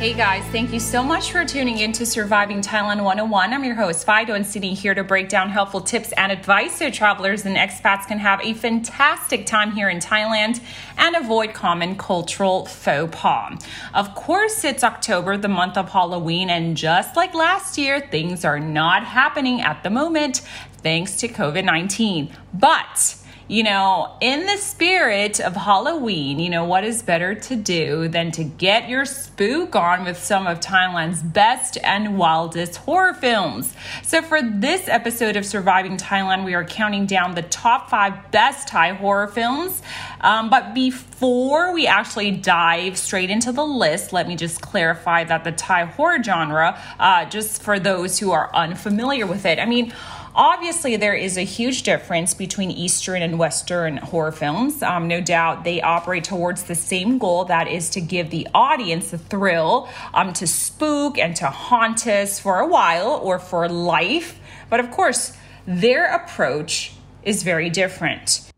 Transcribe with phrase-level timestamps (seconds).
[0.00, 3.52] Hey guys, thank you so much for tuning in to Surviving Thailand 101.
[3.52, 6.90] I'm your host, Fido, and sitting here to break down helpful tips and advice so
[6.90, 10.62] travelers and expats can have a fantastic time here in Thailand
[10.96, 13.58] and avoid common cultural faux pas.
[13.92, 18.58] Of course, it's October, the month of Halloween, and just like last year, things are
[18.58, 20.40] not happening at the moment
[20.82, 22.30] thanks to COVID 19.
[22.54, 23.16] But
[23.50, 28.30] you know, in the spirit of Halloween, you know, what is better to do than
[28.30, 33.74] to get your spook on with some of Thailand's best and wildest horror films?
[34.04, 38.68] So, for this episode of Surviving Thailand, we are counting down the top five best
[38.68, 39.82] Thai horror films.
[40.20, 45.42] Um, but before we actually dive straight into the list, let me just clarify that
[45.42, 49.92] the Thai horror genre, uh, just for those who are unfamiliar with it, I mean,
[50.40, 54.82] Obviously, there is a huge difference between Eastern and Western horror films.
[54.82, 59.10] Um, no doubt they operate towards the same goal that is to give the audience
[59.10, 64.40] the thrill um, to spook and to haunt us for a while or for life.
[64.70, 68.49] But of course, their approach is very different.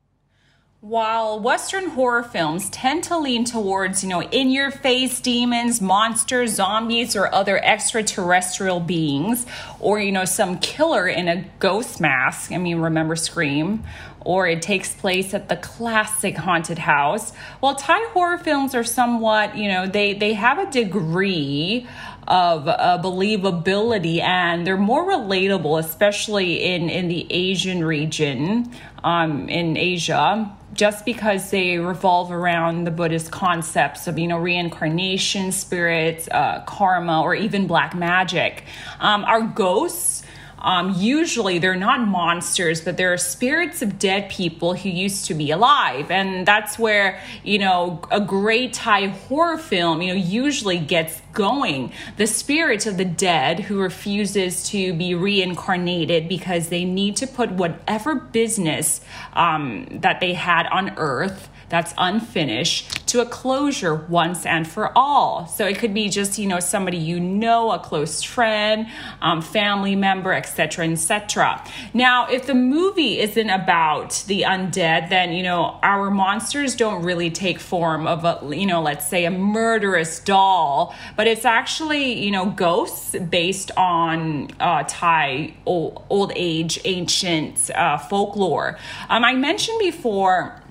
[0.82, 6.54] While Western horror films tend to lean towards, you know, in your face demons, monsters,
[6.54, 9.46] zombies, or other extraterrestrial beings,
[9.78, 12.50] or, you know, some killer in a ghost mask.
[12.50, 13.84] I mean, remember Scream?
[14.24, 17.32] Or it takes place at the classic haunted house.
[17.60, 21.86] While Thai horror films are somewhat, you know, they, they have a degree
[22.28, 29.76] of uh, believability and they're more relatable, especially in, in the Asian region, um, in
[29.76, 36.62] Asia just because they revolve around the Buddhist concepts of, you know, reincarnation, spirits, uh,
[36.66, 38.64] karma, or even black magic.
[38.98, 40.22] Um, our ghosts
[40.62, 45.50] um, usually they're not monsters, but they're spirits of dead people who used to be
[45.50, 46.10] alive.
[46.10, 51.92] And that's where, you know, a great Thai horror film, you know, usually gets going.
[52.16, 57.50] The spirit of the dead who refuses to be reincarnated because they need to put
[57.50, 59.00] whatever business
[59.32, 65.46] um, that they had on earth that's unfinished to a closure once and for all.
[65.46, 68.86] So it could be just, you know, somebody you know, a close friend,
[69.22, 71.64] um, family member, etc., etc.
[71.94, 77.30] Now, if the movie isn't about the undead, then, you know, our monsters don't really
[77.30, 82.30] take form of a, you know, let's say a murderous doll, but it's actually, you
[82.30, 88.78] know, ghosts based on uh, Thai old, old age, ancient uh, folklore.
[89.08, 90.61] Um, I mentioned before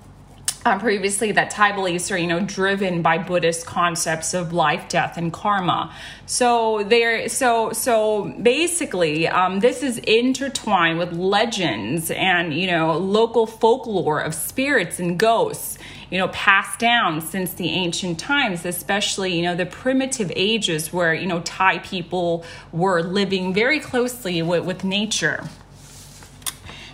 [0.66, 5.18] um, previously that Thai beliefs are, you know, driven by Buddhist concepts of life, death,
[5.18, 5.94] and karma.
[6.28, 13.48] So there, so so basically, um, this is intertwined with legends and you know local
[13.48, 15.78] folklore of spirits and ghosts.
[16.12, 21.14] You know, passed down since the ancient times, especially you know the primitive ages where
[21.14, 25.50] you know Thai people were living very closely with, with nature.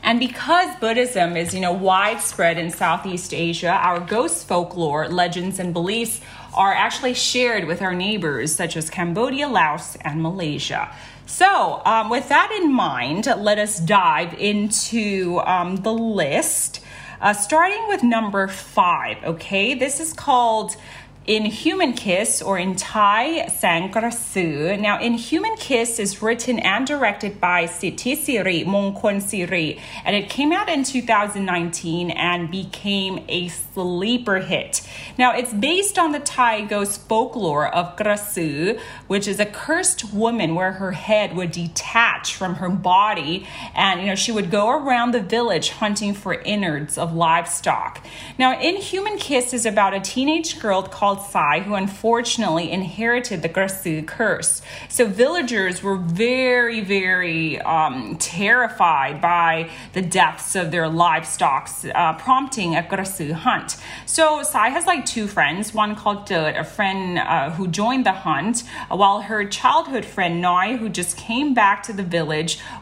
[0.08, 5.74] And because Buddhism is, you know, widespread in Southeast Asia, our ghost folklore, legends, and
[5.74, 6.22] beliefs
[6.54, 10.90] are actually shared with our neighbors such as Cambodia, Laos, and Malaysia.
[11.26, 16.80] So, um, with that in mind, let us dive into um, the list.
[17.20, 19.74] Uh, starting with number five, okay?
[19.74, 20.78] This is called
[21.28, 28.16] Inhuman Kiss or in Thai Sang Now, Inhuman Kiss is written and directed by Sithi
[28.16, 34.88] Siri Mongkon Siri, and it came out in 2019 and became a sleeper hit.
[35.18, 40.56] Now, it's based on the Thai ghost folklore of Krasue, which is a cursed woman
[40.56, 45.14] where her head would detach from her body, and you know she would go around
[45.14, 48.04] the village hunting for innards of livestock.
[48.38, 54.06] Now, Inhuman Kiss is about a teenage girl called Sai, who unfortunately inherited the Krasue
[54.06, 54.62] curse.
[54.90, 62.76] So villagers were very, very um, terrified by the deaths of their livestock, uh, prompting
[62.76, 63.78] a Krasue hunt.
[64.06, 68.64] So Sai has like two friends, one called a friend uh, who joined the hunt,
[68.90, 72.17] while her childhood friend Noi, who just came back to the village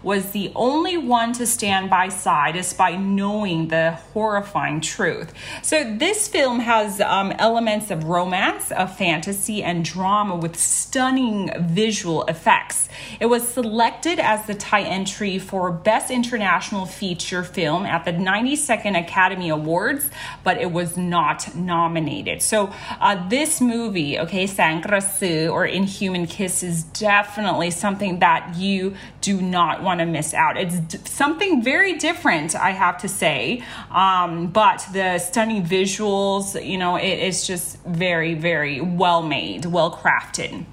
[0.04, 5.34] was the only one to stand by side despite knowing the horrifying truth.
[5.62, 12.24] So this film has um, elements of romance, of fantasy, and drama with stunning visual
[12.26, 12.90] effects.
[13.20, 19.00] It was selected as the Thai entry for Best International Feature Film at the 92nd
[19.00, 20.10] Academy Awards,
[20.44, 22.42] but it was not nominated.
[22.42, 28.96] So uh, this movie, okay, Sang Krasue or Inhuman Kiss is definitely something that you
[29.26, 30.56] do not want to miss out.
[30.56, 33.64] It's d- something very different, I have to say.
[33.90, 39.92] Um, but the stunning visuals, you know, it is just very, very well made, well
[39.92, 40.66] crafted.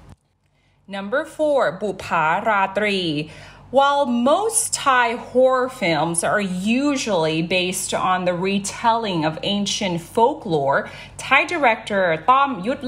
[0.87, 3.31] Number four, Bupa Ratri.
[3.73, 11.45] While most Thai horror films are usually based on the retelling of ancient folklore, Thai
[11.45, 12.81] director Tom Yut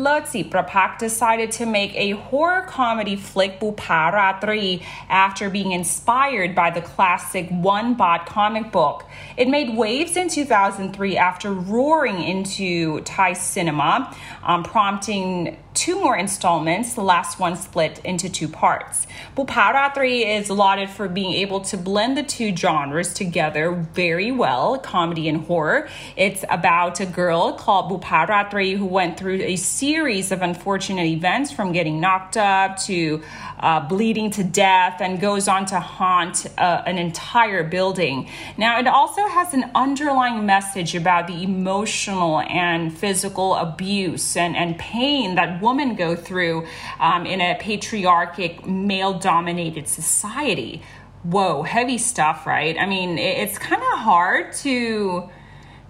[0.52, 7.50] Prapak decided to make a horror comedy flick Buparatri after being inspired by the classic
[7.50, 9.06] One Baht comic book.
[9.38, 16.94] It made waves in 2003 after roaring into Thai cinema, um, prompting two more installments,
[16.94, 19.06] the last one split into two parts.
[19.36, 25.28] Buparatri is lauded for being able to blend the two genres together very well, comedy
[25.28, 25.90] and horror.
[26.16, 31.74] It's about a girl called Buparatri who went through a series of unfortunate events from
[31.74, 33.22] getting knocked up to
[33.60, 38.30] uh, bleeding to death and goes on to haunt uh, an entire building.
[38.58, 44.78] Now, it also has an underlying message about the emotional and physical abuse and, and
[44.78, 46.66] pain that women go through
[47.00, 50.82] um, in a patriarchic, male dominated society.
[51.24, 52.78] Whoa, heavy stuff, right?
[52.80, 55.30] I mean, it's kind of hard to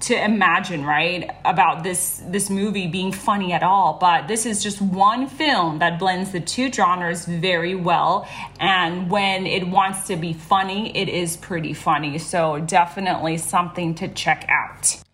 [0.02, 4.82] to imagine right about this this movie being funny at all but this is just
[4.82, 8.28] one film that blends the two genres very well
[8.60, 14.08] and when it wants to be funny it is pretty funny so definitely something to
[14.10, 15.05] check out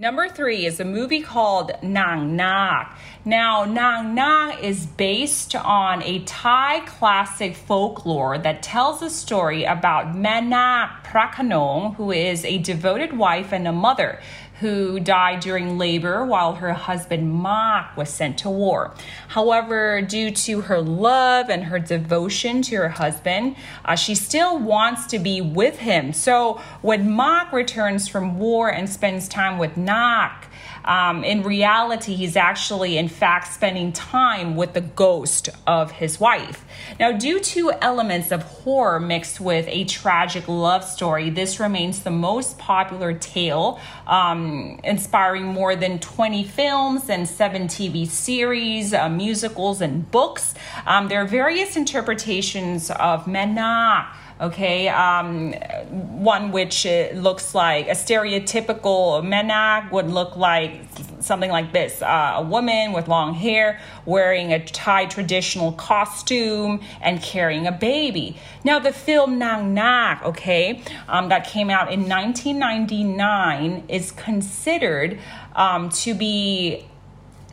[0.00, 2.98] Number three is a movie called Nang Nak.
[3.26, 10.14] Now, Nang Nak is based on a Thai classic folklore that tells a story about
[10.14, 14.18] Manak Prakanong, who is a devoted wife and a mother
[14.60, 18.94] who died during labor while her husband Mak was sent to war.
[19.28, 25.06] However, due to her love and her devotion to her husband, uh, she still wants
[25.06, 26.12] to be with him.
[26.12, 30.46] So when Mak returns from war and spends time with Nak,
[30.90, 36.64] um, in reality, he's actually, in fact, spending time with the ghost of his wife.
[36.98, 42.10] Now, due to elements of horror mixed with a tragic love story, this remains the
[42.10, 43.78] most popular tale,
[44.08, 50.54] um, inspiring more than 20 films and seven TV series, uh, musicals, and books.
[50.86, 54.08] Um, there are various interpretations of Mena
[54.40, 54.88] okay?
[54.88, 55.52] Um,
[55.92, 60.80] one which looks like a stereotypical menak would look like
[61.20, 62.02] something like this.
[62.02, 68.36] Uh, a woman with long hair wearing a thai traditional costume and carrying a baby.
[68.64, 75.18] Now the film nang nak okay um, that came out in 1999 is considered
[75.54, 76.84] um, to be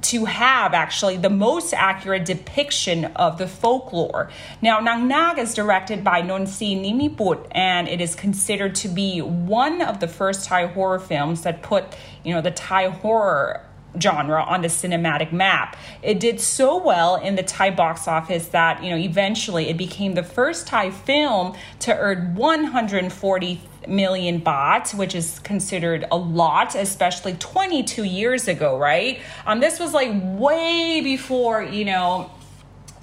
[0.02, 4.30] to have actually the most accurate depiction of the folklore.
[4.62, 9.82] Now, Nang Nak is directed by Nonzee Nimibutr, and it is considered to be one
[9.82, 13.64] of the first Thai horror films that put, you know, the Thai horror
[14.00, 15.76] genre on the cinematic map.
[16.04, 20.14] It did so well in the Thai box office that, you know, eventually it became
[20.14, 27.34] the first Thai film to earn 140 million baht, which is considered a lot, especially
[27.34, 29.20] 22 years ago, right?
[29.46, 32.32] Um, this was like way before, you know,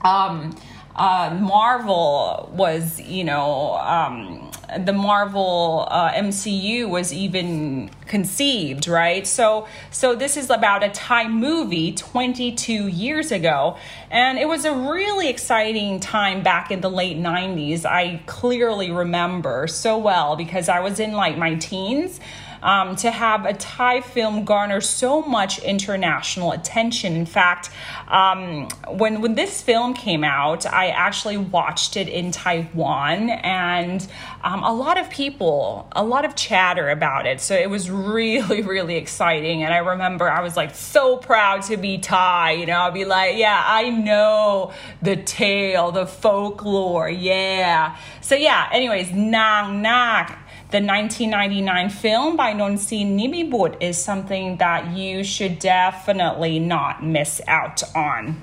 [0.02, 0.56] um,
[0.94, 9.26] uh, Marvel was, you know, um, the Marvel uh, MCU was even conceived, right?
[9.26, 13.76] So, so this is about a Thai movie 22 years ago,
[14.10, 17.84] and it was a really exciting time back in the late 90s.
[17.84, 22.20] I clearly remember so well because I was in like my teens
[22.64, 27.14] um, to have a Thai film garner so much international attention.
[27.14, 27.70] In fact,
[28.08, 34.04] um, when when this film came out, I actually watched it in Taiwan, and
[34.42, 37.40] um, a lot of people, a lot of chatter about it.
[37.40, 39.62] So it was really, really exciting.
[39.62, 42.52] And I remember I was like so proud to be Thai.
[42.52, 47.96] You know, I'll be like, yeah, I know the tale, the folklore, yeah.
[48.22, 48.70] So yeah.
[48.72, 50.43] Anyways, Nang Nak
[50.74, 57.80] the 1999 film by Nonzee Nimibutr is something that you should definitely not miss out
[57.94, 58.42] on.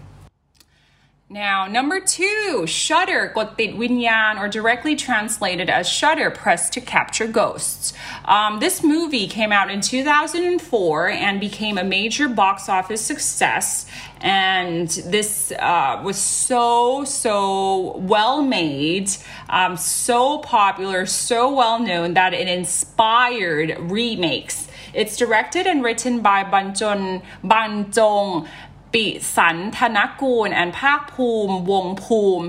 [1.31, 7.93] Now, number two, shutter, winyan, or directly translated as shutter, press to capture ghosts.
[8.25, 13.85] Um, this movie came out in 2004 and became a major box office success.
[14.19, 19.09] And this uh, was so, so well made,
[19.47, 24.67] um, so popular, so well known that it inspired remakes.
[24.93, 28.49] It's directed and written by Banjun Banjong
[28.92, 29.06] ปิ
[29.36, 32.46] สันธนกูล and ภาคภูมิวงภูมิ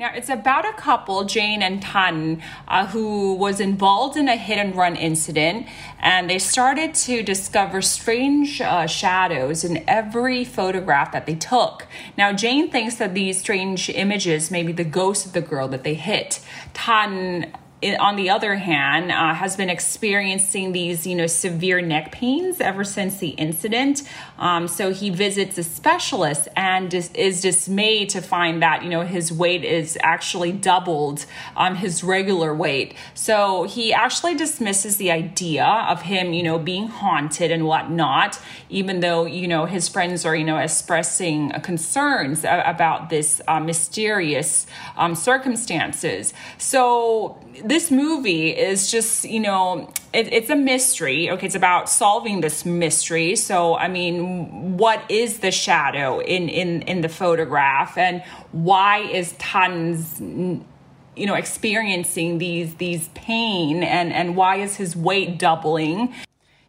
[0.00, 4.56] Now, it's about a couple, Jane and Tan, uh, who was involved in a hit
[4.56, 5.66] and run incident,
[5.98, 11.86] and they started to discover strange uh, shadows in every photograph that they took.
[12.16, 15.84] Now, Jane thinks that these strange images may be the ghost of the girl that
[15.84, 16.40] they hit.
[16.72, 17.52] Tan
[17.82, 22.84] on the other hand, uh, has been experiencing these, you know, severe neck pains ever
[22.84, 24.02] since the incident.
[24.37, 29.01] Um, so he visits a specialist and is, is, dismayed to find that, you know,
[29.01, 31.25] his weight is actually doubled
[31.55, 32.95] um, his regular weight.
[33.13, 38.39] So he actually dismisses the idea of him, you know, being haunted and whatnot,
[38.69, 44.65] even though, you know, his friends are, you know, expressing concerns about this uh, mysterious
[44.97, 46.33] um, circumstances.
[46.57, 51.29] So this movie is just, you know, it, it's a mystery.
[51.29, 53.35] Okay, it's about solving this mystery.
[53.35, 54.24] So, I mean,
[54.77, 61.35] what is the shadow in in in the photograph, and why is Tan's you know
[61.35, 66.13] experiencing these these pain, and and why is his weight doubling?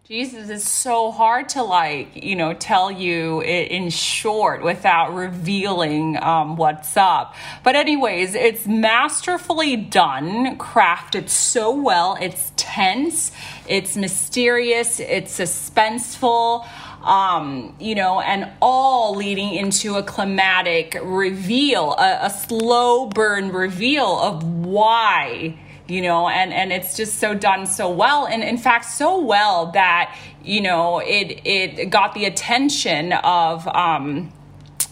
[0.08, 6.54] Jesus is so hard to like, you know, tell you in short without revealing um,
[6.54, 7.34] what's up.
[7.64, 12.16] But, anyways, it's masterfully done, crafted so well.
[12.20, 13.32] It's tense,
[13.66, 16.64] it's mysterious, it's suspenseful.
[17.06, 24.18] Um, you know, and all leading into a climatic reveal, a, a slow burn reveal
[24.18, 25.56] of why
[25.88, 28.26] you know and and it's just so done so well.
[28.26, 34.32] And in fact so well that you know it it got the attention of um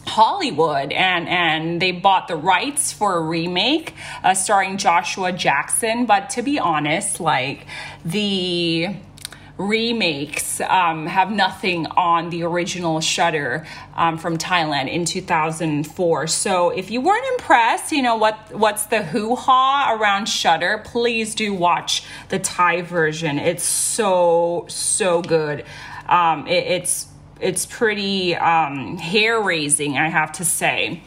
[0.06, 6.06] Hollywood and and they bought the rights for a remake uh, starring Joshua Jackson.
[6.06, 7.66] But to be honest like
[8.04, 8.94] the
[9.56, 16.26] remakes um, have nothing on the original Shutter um, from Thailand in 2004.
[16.26, 20.82] So if you weren't impressed, you know what what's the hoo ha around Shutter?
[20.84, 23.38] Please do watch the Thai version.
[23.38, 25.64] It's so so good.
[26.08, 27.06] Um, it, it's
[27.40, 31.02] it's pretty um, hair raising, I have to say.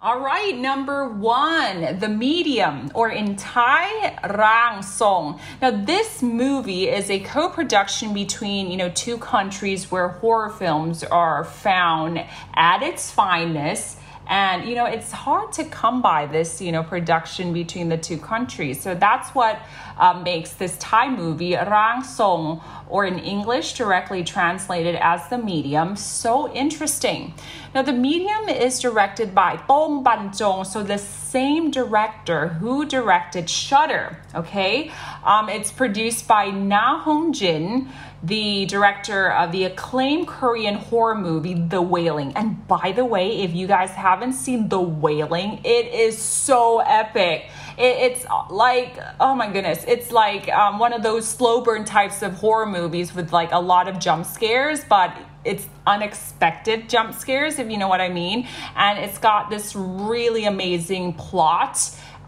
[0.00, 5.40] All right, number one, The Medium, or in Thai, Rang Song.
[5.60, 11.02] Now, this movie is a co production between, you know, two countries where horror films
[11.02, 12.24] are found
[12.54, 13.98] at its finest
[14.28, 18.18] and, you know, it's hard to come by this, you know, production between the two
[18.18, 18.80] countries.
[18.80, 19.58] So that's what
[19.96, 25.96] uh, makes this Thai movie, Rang Song, or in English, directly translated as The Medium,
[25.96, 27.34] so interesting.
[27.74, 34.16] Now, The Medium is directed by Tong Banjong, so the same director who directed Shutter,
[34.34, 34.90] okay?
[35.24, 37.88] Um, it's produced by Na Hong Jin
[38.22, 42.32] the director of the acclaimed Korean horror movie The Wailing.
[42.36, 47.48] And by the way, if you guys haven't seen The Wailing, it is so epic.
[47.76, 52.22] It, it's like, oh my goodness, it's like um, one of those slow burn types
[52.22, 57.58] of horror movies with like a lot of jump scares, but it's unexpected jump scares,
[57.58, 58.48] if you know what I mean.
[58.76, 61.78] And it's got this really amazing plot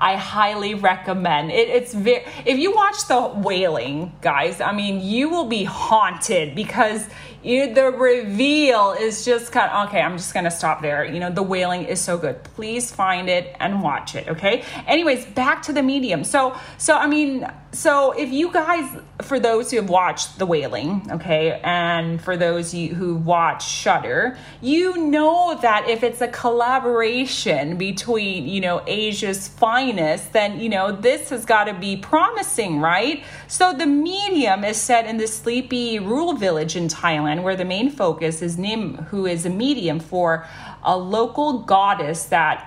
[0.00, 1.68] I highly recommend it.
[1.68, 7.06] It's very, if you watch The Wailing, guys, I mean, you will be haunted because
[7.42, 11.04] you, the reveal is just kind of, okay, I'm just to stop there.
[11.04, 12.42] You know, The Wailing is so good.
[12.44, 14.64] Please find it and watch it, okay?
[14.86, 16.24] Anyways, back to the medium.
[16.24, 21.06] So, so, I mean, so if you guys, for those who have watched The Wailing,
[21.12, 28.48] okay, and for those who watch Shutter, you know that if it's a collaboration between,
[28.48, 33.22] you know, Asia's finest, then, you know, this has got to be promising, right?
[33.46, 37.88] So the medium is set in the sleepy rural village in Thailand where the main
[37.90, 40.44] focus is Nim, who is a medium for
[40.82, 42.66] a local goddess that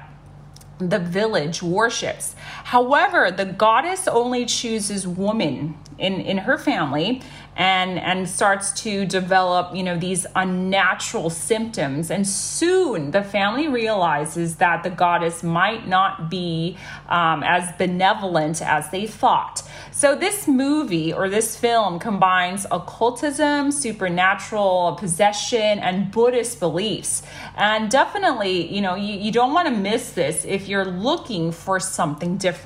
[0.79, 2.35] the village worships.
[2.73, 7.21] However, the goddess only chooses women in, in her family
[7.55, 14.55] and and starts to develop you know these unnatural symptoms and soon the family realizes
[14.55, 16.75] that the goddess might not be
[17.09, 19.61] um, as benevolent as they thought
[19.91, 27.21] So this movie or this film combines occultism, supernatural possession, and Buddhist beliefs.
[27.55, 31.79] And definitely, you know, you, you don't want to miss this if you're looking for
[31.79, 32.62] something different.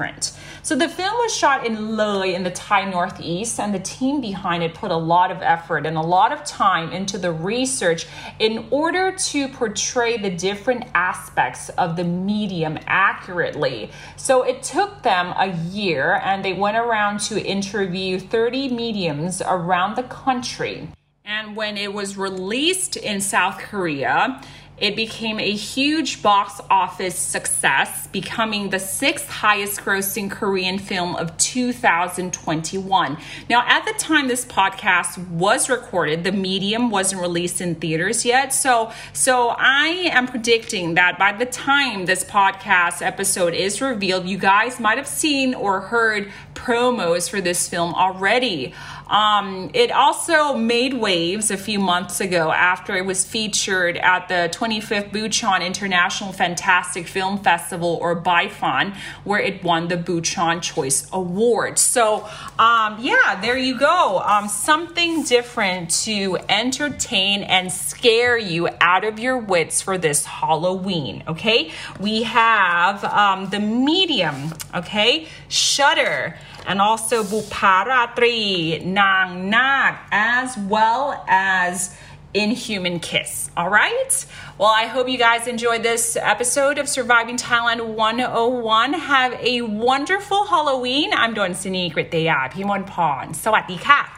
[0.64, 4.64] So the film was shot in Loei in the Thai Northeast, and the team behind
[4.64, 8.06] it put a lot of effort and a lot of time into the research
[8.40, 13.90] in order to portray the different aspects of the medium accurately.
[14.18, 19.96] So it took them a year, and they went around to interview 30 mediums around
[19.96, 20.90] the country.
[21.24, 24.42] And when it was released in South Korea,
[24.78, 31.36] it became a huge box office success, becoming the sixth highest grossing Korean film of
[31.38, 33.18] 2021.
[33.50, 38.54] Now, at the time this podcast was recorded, the medium wasn't released in theaters yet.
[38.54, 44.38] So, so I am predicting that by the time this podcast episode is revealed, you
[44.38, 48.74] guys might have seen or heard promos for this film already.
[49.10, 54.50] Um, it also made waves a few months ago after it was featured at the
[54.54, 61.80] 25th Bucheon International Fantastic Film Festival, or BIFAN, where it won the Bucheon Choice Award.
[61.80, 62.28] So,
[62.60, 64.22] um, yeah, there you go.
[64.26, 71.24] Um, something different to entertain and scare you out of your wits for this Halloween.
[71.28, 74.54] Okay, we have um, the medium.
[74.74, 76.38] Okay, Shutter
[76.68, 81.98] and also Buparatri, Nang Nak, as well as
[82.34, 83.50] Inhuman Kiss.
[83.56, 84.26] All right?
[84.58, 88.94] Well, I hope you guys enjoyed this episode of Surviving Thailand 101.
[88.94, 91.14] Have a wonderful Halloween.
[91.14, 93.30] I'm Don Sini Grit Dayab, Himon Pon.
[93.30, 94.17] Sawadee ka.